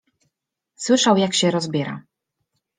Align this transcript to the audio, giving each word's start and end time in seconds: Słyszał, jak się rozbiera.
Słyszał, 0.75 1.17
jak 1.17 1.33
się 1.33 1.51
rozbiera. 1.51 2.01